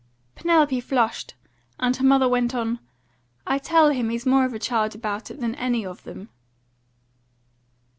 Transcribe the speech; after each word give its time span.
Penelope 0.33 0.79
flushed, 0.81 1.35
and 1.79 1.95
her 1.97 2.03
mother 2.03 2.27
went 2.27 2.55
on: 2.55 2.79
"I 3.45 3.59
tell 3.59 3.91
him 3.91 4.09
he's 4.09 4.25
more 4.25 4.45
of 4.45 4.53
a 4.55 4.57
child 4.57 4.95
about 4.95 5.29
it 5.29 5.39
than 5.39 5.53
any 5.53 5.85
of 5.85 6.05
them." 6.05 6.29